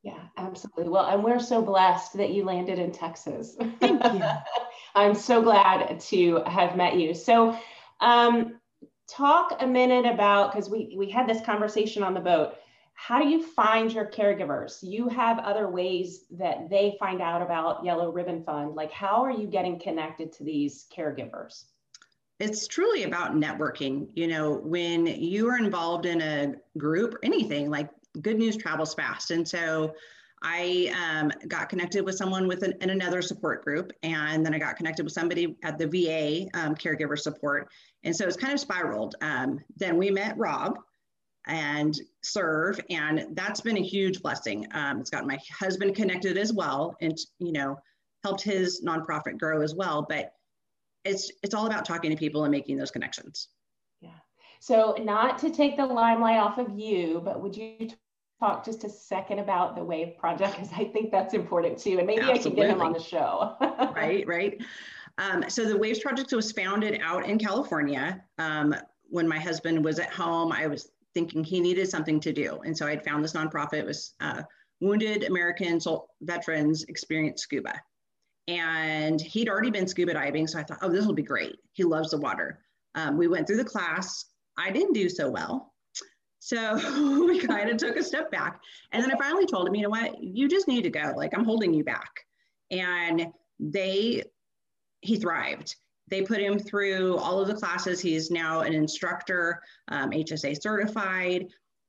Yeah, 0.05 0.21
absolutely. 0.37 0.91
Well, 0.91 1.07
and 1.07 1.25
we're 1.25 1.41
so 1.41 1.63
blessed 1.63 2.13
that 2.19 2.31
you 2.31 2.45
landed 2.45 2.79
in 2.79 2.93
Texas. 2.93 3.57
Thank 3.81 4.05
you. 4.05 4.23
I'm 4.95 5.15
so 5.15 5.43
glad 5.43 5.99
to 5.99 6.43
have 6.47 6.77
met 6.77 6.97
you. 6.97 7.15
So, 7.15 7.59
um, 8.01 8.61
talk 9.09 9.57
a 9.61 9.67
minute 9.67 10.05
about 10.05 10.53
because 10.53 10.69
we 10.69 10.95
we 10.97 11.11
had 11.11 11.27
this 11.27 11.41
conversation 11.41 12.03
on 12.03 12.13
the 12.13 12.21
boat. 12.21 12.57
How 12.93 13.19
do 13.19 13.27
you 13.27 13.43
find 13.43 13.91
your 13.91 14.07
caregivers? 14.07 14.79
You 14.83 15.09
have 15.09 15.39
other 15.39 15.69
ways 15.69 16.27
that 16.33 16.69
they 16.69 16.97
find 17.01 17.23
out 17.23 17.41
about 17.41 17.83
Yellow 17.83 18.13
Ribbon 18.13 18.45
Fund. 18.45 18.75
Like, 18.75 18.93
how 18.93 19.25
are 19.25 19.33
you 19.33 19.47
getting 19.47 19.81
connected 19.81 20.33
to 20.33 20.45
these 20.45 20.87
caregivers? 20.95 21.65
it's 22.41 22.67
truly 22.67 23.05
about 23.05 23.37
networking. 23.37 24.09
You 24.15 24.27
know, 24.27 24.55
when 24.55 25.07
you 25.07 25.49
are 25.49 25.57
involved 25.57 26.05
in 26.05 26.21
a 26.21 26.55
group 26.77 27.17
anything, 27.23 27.71
like 27.71 27.89
good 28.21 28.39
news 28.39 28.57
travels 28.57 28.95
fast. 28.95 29.31
And 29.31 29.47
so 29.47 29.95
I 30.43 30.93
um, 31.03 31.33
got 31.49 31.71
connected 31.71 32.05
with 32.05 32.17
someone 32.17 32.47
with 32.47 32.63
an, 32.63 32.75
in 32.83 32.91
another 32.91 33.23
support 33.23 33.65
group, 33.65 33.93
and 34.03 34.45
then 34.45 34.55
I 34.55 34.59
got 34.59 34.77
connected 34.77 35.05
with 35.05 35.13
somebody 35.13 35.57
at 35.63 35.79
the 35.79 35.87
VA 35.87 36.49
um, 36.59 36.75
caregiver 36.75 37.19
support. 37.19 37.69
And 38.05 38.15
so 38.15 38.27
it's 38.27 38.37
kind 38.37 38.53
of 38.53 38.61
spiraled. 38.61 39.15
Um, 39.23 39.61
then 39.77 39.97
we 39.97 40.11
met 40.11 40.37
Rob 40.37 40.79
and 41.47 41.99
serve, 42.23 42.79
and 42.91 43.29
that's 43.33 43.63
been 43.63 43.79
a 43.79 43.83
huge 43.83 44.21
blessing. 44.21 44.67
Um, 44.73 45.01
it's 45.01 45.11
got 45.11 45.27
my 45.27 45.39
husband 45.59 45.95
connected 45.95 46.37
as 46.37 46.53
well, 46.53 46.95
and 47.01 47.17
you 47.39 47.53
know, 47.53 47.79
helped 48.23 48.43
his 48.43 48.83
nonprofit 48.83 49.39
grow 49.39 49.63
as 49.63 49.75
well. 49.75 50.05
But 50.07 50.35
it's 51.07 51.31
it's 51.43 51.55
all 51.55 51.67
about 51.67 51.87
talking 51.87 52.11
to 52.11 52.17
people 52.17 52.45
and 52.45 52.51
making 52.53 52.77
those 52.77 52.91
connections. 52.91 53.49
So 54.65 54.97
not 54.99 55.37
to 55.41 55.51
take 55.51 55.77
the 55.77 55.85
limelight 55.85 56.39
off 56.39 56.57
of 56.57 56.71
you, 56.79 57.21
but 57.23 57.43
would 57.43 57.55
you 57.55 57.91
talk 58.41 58.65
just 58.65 58.83
a 58.85 58.89
second 58.89 59.39
about 59.39 59.77
the 59.77 59.85
WAVE 59.85 60.17
project 60.17 60.55
because 60.55 60.71
I 60.75 60.87
think 60.87 61.11
that's 61.11 61.35
important 61.35 61.77
too. 61.77 61.99
And 61.99 62.07
maybe 62.07 62.23
Absolutely. 62.23 62.39
I 62.39 62.41
can 62.41 62.55
get 62.55 62.71
him 62.71 62.81
on 62.81 62.95
the 62.95 62.99
show. 62.99 63.57
right, 63.95 64.27
right. 64.27 64.59
Um, 65.19 65.45
so 65.49 65.69
the 65.69 65.77
WAVES 65.77 66.01
project 66.01 66.33
was 66.33 66.51
founded 66.51 66.99
out 67.03 67.27
in 67.27 67.39
California. 67.39 68.25
Um, 68.39 68.75
when 69.11 69.29
my 69.29 69.39
husband 69.39 69.85
was 69.85 69.99
at 69.99 70.09
home, 70.09 70.51
I 70.51 70.67
was 70.67 70.89
thinking 71.13 71.45
he 71.45 71.61
needed 71.61 71.91
something 71.91 72.19
to 72.21 72.33
do. 72.33 72.59
And 72.65 72.75
so 72.75 72.87
I'd 72.87 73.05
found 73.05 73.23
this 73.23 73.35
nonprofit. 73.35 73.81
It 73.81 73.87
was 73.87 74.15
uh, 74.21 74.45
Wounded 74.81 75.25
American 75.25 75.79
Veterans 76.23 76.85
Experience 76.85 77.43
Scuba. 77.43 77.75
And 78.49 79.21
he'd 79.21 79.51
already 79.51 79.71
been 79.71 79.87
scuba 79.87 80.15
diving. 80.15 80.47
So 80.47 80.59
I 80.59 80.63
thought, 80.63 80.79
oh, 80.81 80.89
this 80.89 81.05
will 81.05 81.13
be 81.13 81.23
great. 81.23 81.57
He 81.75 81.85
loves 81.85 82.13
the 82.13 82.19
water. 82.19 82.61
Um, 82.95 83.19
we 83.19 83.29
went 83.29 83.47
through 83.47 83.59
the 83.59 83.65
class. 83.65 84.25
I 84.57 84.71
didn't 84.71 84.93
do 84.93 85.09
so 85.09 85.31
well. 85.31 85.73
So 86.39 86.75
we 87.27 87.41
kind 87.41 87.71
of 87.71 87.79
took 87.79 87.97
a 87.97 88.03
step 88.03 88.31
back. 88.31 88.61
And 88.93 89.03
then 89.03 89.13
I 89.13 89.17
finally 89.17 89.47
told 89.47 89.67
him, 89.67 89.75
you 89.75 89.83
know 89.83 89.89
what, 89.89 90.23
you 90.23 90.49
just 90.49 90.69
need 90.69 90.83
to 90.83 90.91
go. 90.91 91.15
Like, 91.17 91.37
I'm 91.37 91.45
holding 91.45 91.73
you 91.73 91.85
back. 91.85 92.11
And 92.71 93.29
they, 93.59 94.25
he 95.01 95.17
thrived. 95.17 95.77
They 96.09 96.23
put 96.23 96.41
him 96.41 96.59
through 96.59 97.17
all 97.17 97.41
of 97.41 97.49
the 97.49 97.55
classes. 97.55 98.01
He's 98.01 98.31
now 98.31 98.61
an 98.61 98.75
instructor, 98.75 99.63
um, 99.89 100.11
HSA 100.11 100.61
certified. 100.61 101.47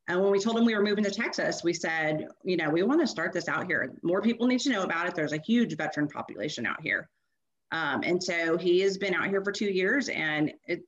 And 0.08 0.22
when 0.22 0.32
we 0.32 0.40
told 0.40 0.58
him 0.58 0.66
we 0.66 0.76
were 0.76 0.84
moving 0.84 1.04
to 1.04 1.12
Texas, 1.12 1.64
we 1.64 1.74
said, 1.74 2.28
you 2.44 2.58
know, 2.58 2.70
we 2.70 2.84
want 2.84 3.02
to 3.02 3.08
start 3.08 3.34
this 3.34 3.50
out 3.50 3.66
here. 3.66 3.94
More 4.04 4.22
people 4.22 4.48
need 4.48 4.60
to 4.62 4.70
know 4.70 4.84
about 4.84 5.08
it. 5.08 5.16
There's 5.16 5.34
a 5.34 5.42
huge 5.46 5.76
veteran 5.76 6.08
population 6.08 6.66
out 6.66 6.82
here. 6.82 7.10
Um, 7.72 8.04
and 8.04 8.24
so 8.24 8.58
he 8.58 8.80
has 8.82 8.98
been 8.98 9.16
out 9.16 9.28
here 9.28 9.44
for 9.44 9.52
two 9.52 9.66
years 9.66 10.08
and 10.10 10.54
it, 10.66 10.84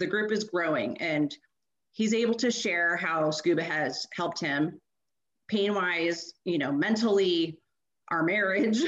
the 0.00 0.06
group 0.06 0.32
is 0.32 0.44
growing 0.44 0.96
and 0.98 1.36
he's 1.92 2.14
able 2.14 2.34
to 2.34 2.50
share 2.50 2.96
how 2.96 3.30
scuba 3.30 3.62
has 3.62 4.06
helped 4.16 4.40
him 4.40 4.80
pain 5.48 5.74
wise, 5.74 6.32
you 6.44 6.58
know, 6.58 6.72
mentally, 6.72 7.58
our 8.08 8.22
marriage 8.22 8.80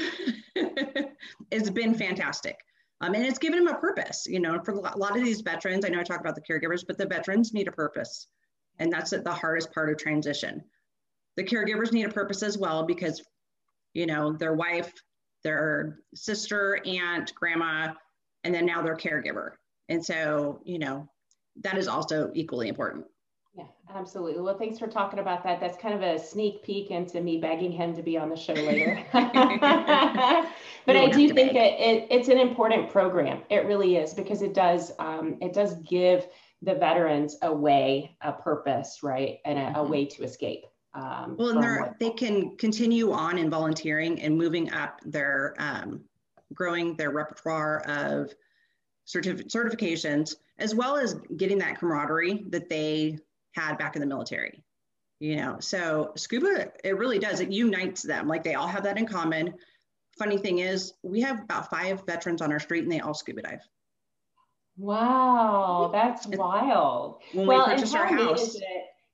has 1.51 1.69
been 1.69 1.93
fantastic. 1.93 2.57
Um, 3.01 3.13
and 3.13 3.25
it's 3.25 3.39
given 3.39 3.59
him 3.59 3.67
a 3.67 3.77
purpose, 3.77 4.25
you 4.27 4.39
know, 4.39 4.61
for 4.63 4.71
a 4.71 4.97
lot 4.97 5.17
of 5.17 5.23
these 5.23 5.41
veterans, 5.41 5.85
I 5.85 5.89
know 5.89 5.99
I 5.99 6.03
talk 6.03 6.21
about 6.21 6.35
the 6.35 6.41
caregivers, 6.41 6.83
but 6.87 6.97
the 6.97 7.05
veterans 7.05 7.53
need 7.53 7.67
a 7.67 7.71
purpose. 7.71 8.27
And 8.79 8.91
that's 8.91 9.11
the 9.11 9.33
hardest 9.33 9.73
part 9.73 9.89
of 9.89 9.97
transition. 9.97 10.63
The 11.35 11.43
caregivers 11.43 11.91
need 11.91 12.05
a 12.05 12.13
purpose 12.13 12.43
as 12.43 12.57
well 12.57 12.85
because, 12.85 13.21
you 13.93 14.05
know, 14.05 14.31
their 14.31 14.53
wife, 14.53 14.91
their 15.43 15.99
sister, 16.15 16.79
aunt, 16.85 17.33
grandma, 17.35 17.93
and 18.45 18.55
then 18.55 18.65
now 18.65 18.81
their 18.81 18.95
caregiver. 18.95 19.51
And 19.89 20.03
so, 20.03 20.61
you 20.63 20.79
know, 20.79 21.07
that 21.61 21.77
is 21.77 21.87
also 21.87 22.31
equally 22.33 22.67
important. 22.67 23.05
Yeah, 23.55 23.65
absolutely. 23.93 24.41
Well, 24.41 24.57
thanks 24.57 24.79
for 24.79 24.87
talking 24.87 25.19
about 25.19 25.43
that. 25.43 25.59
That's 25.59 25.77
kind 25.77 25.93
of 25.93 26.01
a 26.01 26.17
sneak 26.17 26.63
peek 26.63 26.89
into 26.89 27.21
me 27.21 27.37
begging 27.37 27.71
him 27.71 27.95
to 27.95 28.01
be 28.01 28.17
on 28.17 28.29
the 28.29 28.35
show 28.35 28.53
later. 28.53 29.05
but 29.13 30.95
I 30.95 31.09
do 31.11 31.29
think 31.29 31.53
it, 31.53 31.79
it, 31.79 32.07
it's 32.09 32.29
an 32.29 32.39
important 32.39 32.89
program. 32.89 33.43
It 33.49 33.65
really 33.65 33.97
is 33.97 34.13
because 34.13 34.41
it 34.41 34.55
does 34.55 34.91
um, 34.97 35.37
it 35.39 35.53
does 35.53 35.75
give 35.75 36.27
the 36.63 36.73
veterans 36.73 37.37
a 37.41 37.53
way, 37.53 38.15
a 38.21 38.31
purpose, 38.31 38.99
right, 39.03 39.37
and 39.45 39.59
a, 39.59 39.61
mm-hmm. 39.61 39.75
a 39.75 39.83
way 39.83 40.05
to 40.05 40.23
escape. 40.23 40.65
Um, 40.95 41.35
well, 41.37 41.57
and 41.57 41.95
they 41.99 42.11
can 42.11 42.55
continue 42.57 43.11
on 43.11 43.37
in 43.37 43.49
volunteering 43.49 44.21
and 44.21 44.37
moving 44.37 44.71
up 44.71 44.99
their, 45.05 45.55
um, 45.57 46.01
growing 46.53 46.95
their 46.95 47.09
repertoire 47.09 47.79
of 47.87 48.31
certif- 49.07 49.47
certifications, 49.47 50.35
as 50.57 50.73
well 50.73 50.97
as 50.97 51.15
getting 51.37 51.59
that 51.59 51.79
camaraderie 51.79 52.45
that 52.49 52.69
they 52.69 53.17
had 53.53 53.77
back 53.77 53.95
in 53.95 54.01
the 54.01 54.07
military. 54.07 54.63
You 55.19 55.37
know, 55.37 55.57
so 55.59 56.11
scuba, 56.15 56.71
it 56.83 56.97
really 56.97 57.19
does, 57.19 57.39
it 57.39 57.49
unites 57.49 58.01
them. 58.01 58.27
Like 58.27 58.43
they 58.43 58.55
all 58.55 58.67
have 58.67 58.83
that 58.83 58.97
in 58.97 59.05
common. 59.05 59.53
Funny 60.17 60.37
thing 60.37 60.59
is, 60.59 60.93
we 61.01 61.21
have 61.21 61.41
about 61.41 61.69
five 61.69 62.03
veterans 62.05 62.41
on 62.41 62.51
our 62.51 62.59
street 62.59 62.83
and 62.83 62.91
they 62.91 62.99
all 62.99 63.13
scuba 63.13 63.41
dive. 63.41 63.61
Wow, 64.77 65.91
that's 65.93 66.27
wild. 66.27 67.21
When 67.31 67.47
well, 67.47 67.67
we 67.67 67.73
purchased 67.73 67.95
our 67.95 68.07
house, 68.07 68.57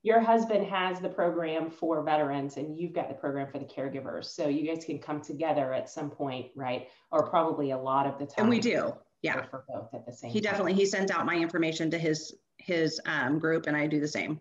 your 0.02 0.20
husband 0.20 0.66
has 0.66 1.00
the 1.00 1.08
program 1.08 1.70
for 1.70 2.02
veterans 2.02 2.56
and 2.56 2.76
you've 2.76 2.94
got 2.94 3.08
the 3.08 3.14
program 3.14 3.46
for 3.46 3.58
the 3.58 3.66
caregivers. 3.66 4.24
So 4.24 4.48
you 4.48 4.66
guys 4.66 4.84
can 4.84 4.98
come 4.98 5.20
together 5.20 5.74
at 5.74 5.90
some 5.90 6.10
point, 6.10 6.46
right? 6.56 6.88
Or 7.12 7.28
probably 7.28 7.72
a 7.72 7.78
lot 7.78 8.06
of 8.06 8.18
the 8.18 8.24
time. 8.24 8.44
And 8.44 8.48
we 8.48 8.60
do. 8.60 8.94
Yeah. 9.22 9.44
For 9.50 9.64
both 9.68 9.92
at 9.92 10.06
the 10.06 10.12
same 10.12 10.30
He 10.30 10.40
time. 10.40 10.52
definitely 10.52 10.74
he 10.74 10.86
sends 10.86 11.10
out 11.10 11.26
my 11.26 11.36
information 11.36 11.90
to 11.90 11.98
his 11.98 12.34
his 12.58 13.00
um, 13.06 13.38
group 13.38 13.66
and 13.66 13.76
I 13.76 13.86
do 13.86 14.00
the 14.00 14.08
same. 14.08 14.40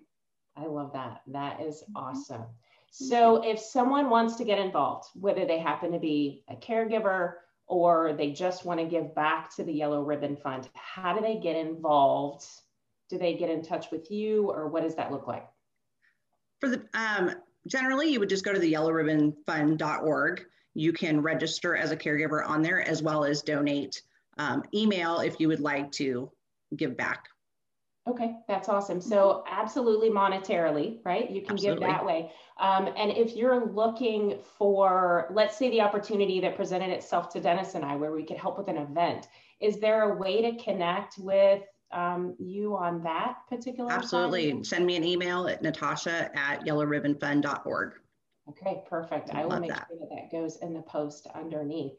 I 0.55 0.65
love 0.65 0.93
that. 0.93 1.21
That 1.27 1.62
is 1.62 1.83
mm-hmm. 1.83 1.98
awesome. 1.98 2.43
So 2.91 3.43
if 3.43 3.59
someone 3.59 4.09
wants 4.09 4.36
to 4.38 4.43
get 4.43 4.59
involved, 4.59 5.09
whether 5.13 5.45
they 5.45 5.59
happen 5.59 5.91
to 5.91 6.00
be 6.00 6.43
a 6.50 6.55
caregiver, 6.55 7.33
or 7.67 8.13
they 8.13 8.31
just 8.31 8.65
want 8.65 8.79
to 8.79 8.86
give 8.86 9.13
back 9.13 9.55
to 9.55 9.63
the 9.63 9.71
Yellow 9.71 10.01
Ribbon 10.01 10.36
Fund, 10.36 10.67
how 10.74 11.13
do 11.13 11.21
they 11.21 11.38
get 11.38 11.55
involved? 11.55 12.43
Do 13.09 13.19
they 13.19 13.36
get 13.36 13.50
in 13.50 13.62
touch 13.62 13.91
with 13.91 14.09
you 14.09 14.50
or 14.50 14.67
what 14.67 14.83
does 14.83 14.95
that 14.95 15.12
look 15.12 15.27
like? 15.27 15.48
For 16.59 16.69
the 16.69 16.83
um, 16.93 17.36
generally, 17.67 18.12
you 18.12 18.19
would 18.19 18.29
just 18.29 18.43
go 18.43 18.51
to 18.51 18.59
the 18.59 18.74
yellowribbonfund.org. 18.74 20.45
You 20.74 20.93
can 20.93 21.21
register 21.21 21.75
as 21.75 21.91
a 21.91 21.98
caregiver 21.98 22.45
on 22.45 22.62
there 22.62 22.81
as 22.81 23.01
well 23.01 23.24
as 23.24 23.43
donate 23.43 24.01
um, 24.39 24.63
email 24.74 25.19
if 25.19 25.39
you 25.39 25.48
would 25.50 25.60
like 25.60 25.91
to 25.91 26.31
give 26.75 26.98
back. 26.98 27.25
Okay, 28.08 28.38
that's 28.48 28.69
awesome. 28.69 29.01
So 29.01 29.43
absolutely 29.48 30.10
monetarily, 30.10 30.98
right? 31.05 31.29
You 31.29 31.41
can 31.41 31.51
absolutely. 31.51 31.86
give 31.86 31.89
that 31.89 32.03
way. 32.03 32.31
Um, 32.60 32.88
and 32.98 33.12
if 33.12 33.36
you're 33.36 33.67
looking 33.67 34.39
for, 34.58 35.27
let's 35.31 35.58
say 35.58 35.69
the 35.69 35.81
opportunity 35.81 36.39
that 36.39 36.55
presented 36.55 36.89
itself 36.89 37.29
to 37.34 37.39
Dennis 37.39 37.75
and 37.75 37.86
I, 37.86 37.98
where 37.98 38.12
we 38.12 38.24
could 38.24 38.38
help 38.38 38.58
with 38.58 38.67
an 38.67 38.77
event, 38.77 39.27
is 39.60 39.79
there 39.79 40.12
a 40.12 40.17
way 40.17 40.41
to 40.41 40.63
connect 40.63 41.19
with 41.19 41.62
um, 41.91 42.36
you 42.39 42.75
on 42.75 43.03
that 43.03 43.39
particular? 43.48 43.91
Absolutely. 43.91 44.63
Send 44.63 44.86
me 44.86 44.96
an 44.96 45.03
email 45.03 45.48
at 45.48 45.62
natasha 45.62 46.31
at 46.36 46.65
yellowribbonfund.org. 46.65 47.93
Okay, 48.50 48.84
perfect. 48.89 49.29
I, 49.31 49.41
I 49.41 49.46
will 49.46 49.60
make 49.60 49.69
that. 49.69 49.88
sure 49.88 50.00
that 50.00 50.10
that 50.10 50.31
goes 50.31 50.58
in 50.58 50.74
the 50.74 50.81
post 50.81 51.27
underneath. 51.36 51.93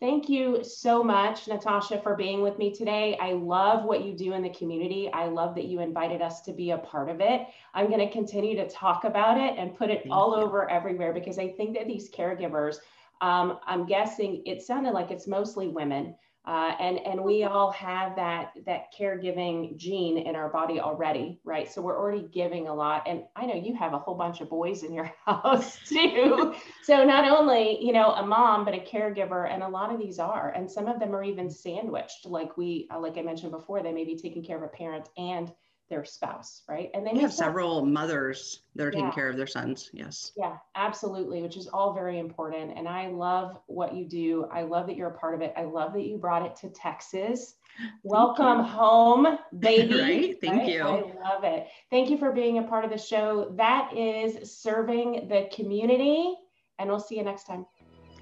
Thank 0.00 0.28
you 0.28 0.62
so 0.64 1.04
much, 1.04 1.46
Natasha, 1.46 2.00
for 2.00 2.16
being 2.16 2.42
with 2.42 2.58
me 2.58 2.74
today. 2.74 3.16
I 3.20 3.32
love 3.32 3.84
what 3.84 4.04
you 4.04 4.12
do 4.12 4.32
in 4.32 4.42
the 4.42 4.50
community. 4.50 5.08
I 5.12 5.26
love 5.26 5.54
that 5.54 5.66
you 5.66 5.80
invited 5.80 6.20
us 6.20 6.40
to 6.42 6.52
be 6.52 6.72
a 6.72 6.78
part 6.78 7.08
of 7.08 7.20
it. 7.20 7.46
I'm 7.74 7.86
going 7.86 8.00
to 8.00 8.10
continue 8.10 8.56
to 8.56 8.68
talk 8.68 9.04
about 9.04 9.38
it 9.38 9.54
and 9.56 9.74
put 9.74 9.90
it 9.90 10.02
Thank 10.02 10.12
all 10.14 10.36
you. 10.36 10.42
over 10.42 10.68
everywhere 10.68 11.12
because 11.12 11.38
I 11.38 11.48
think 11.48 11.76
that 11.76 11.86
these 11.86 12.10
caregivers, 12.10 12.76
um, 13.20 13.60
I'm 13.66 13.86
guessing 13.86 14.42
it 14.46 14.62
sounded 14.62 14.92
like 14.92 15.12
it's 15.12 15.28
mostly 15.28 15.68
women, 15.68 16.16
uh, 16.46 16.74
and 16.78 16.98
and 17.06 17.22
we 17.22 17.44
all 17.44 17.70
have 17.70 18.14
that 18.16 18.52
that 18.66 18.92
caregiving 18.98 19.76
gene 19.78 20.18
in 20.18 20.36
our 20.36 20.50
body 20.50 20.78
already, 20.78 21.40
right? 21.42 21.72
So 21.72 21.80
we're 21.80 21.98
already 21.98 22.28
giving 22.32 22.68
a 22.68 22.74
lot. 22.74 23.04
And 23.06 23.22
I 23.34 23.46
know 23.46 23.54
you 23.54 23.74
have 23.76 23.94
a 23.94 23.98
whole 23.98 24.14
bunch 24.14 24.42
of 24.42 24.50
boys 24.50 24.82
in 24.82 24.92
your 24.92 25.10
house 25.26 25.78
too. 25.88 26.54
so 26.82 27.02
not 27.02 27.26
only 27.26 27.82
you 27.82 27.94
know 27.94 28.12
a 28.12 28.26
mom, 28.26 28.66
but 28.66 28.74
a 28.74 28.78
caregiver, 28.78 29.50
and 29.50 29.62
a 29.62 29.68
lot 29.68 29.90
of 29.90 29.98
these 29.98 30.18
are, 30.18 30.50
and 30.50 30.70
some 30.70 30.86
of 30.86 31.00
them 31.00 31.14
are 31.14 31.24
even 31.24 31.50
sandwiched. 31.50 32.26
Like 32.26 32.58
we, 32.58 32.88
uh, 32.92 33.00
like 33.00 33.16
I 33.16 33.22
mentioned 33.22 33.52
before, 33.52 33.82
they 33.82 33.92
may 33.92 34.04
be 34.04 34.16
taking 34.16 34.44
care 34.44 34.58
of 34.58 34.64
a 34.64 34.68
parent 34.68 35.08
and 35.16 35.50
their 35.90 36.04
spouse, 36.04 36.62
right? 36.68 36.90
And 36.94 37.06
they 37.06 37.18
have 37.20 37.32
several 37.32 37.84
mothers 37.84 38.62
that 38.74 38.86
are 38.86 38.90
taking 38.90 39.12
care 39.12 39.28
of 39.28 39.36
their 39.36 39.46
sons. 39.46 39.90
Yes. 39.92 40.32
Yeah, 40.36 40.56
absolutely, 40.74 41.42
which 41.42 41.56
is 41.56 41.66
all 41.66 41.92
very 41.92 42.18
important. 42.18 42.72
And 42.76 42.88
I 42.88 43.08
love 43.08 43.58
what 43.66 43.94
you 43.94 44.06
do. 44.06 44.46
I 44.52 44.62
love 44.62 44.86
that 44.86 44.96
you're 44.96 45.10
a 45.10 45.18
part 45.18 45.34
of 45.34 45.42
it. 45.42 45.52
I 45.56 45.64
love 45.64 45.92
that 45.92 46.04
you 46.04 46.16
brought 46.16 46.44
it 46.44 46.56
to 46.56 46.70
Texas. 46.70 47.54
Welcome 48.02 48.64
home, 48.64 49.38
baby. 49.58 50.00
right. 50.00 50.40
Thank 50.40 50.62
right? 50.62 50.68
you. 50.68 50.82
I 50.82 51.30
love 51.30 51.44
it. 51.44 51.66
Thank 51.90 52.08
you 52.08 52.18
for 52.18 52.32
being 52.32 52.58
a 52.58 52.62
part 52.62 52.84
of 52.84 52.90
the 52.90 52.98
show. 52.98 53.52
That 53.56 53.94
is 53.96 54.52
serving 54.52 55.28
the 55.28 55.48
community. 55.54 56.34
And 56.78 56.88
we'll 56.88 57.00
see 57.00 57.16
you 57.16 57.24
next 57.24 57.44
time. 57.44 57.66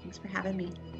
Thanks 0.01 0.17
for 0.17 0.27
having 0.27 0.57
me. 0.57 0.92